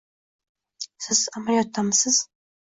Siz 1.07 1.19
amaliyotdasizmi? 1.41 2.29